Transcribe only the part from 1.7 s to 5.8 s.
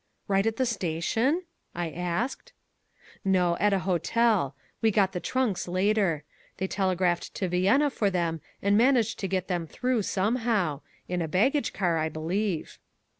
I asked. "No, at a hotel. We got the trunks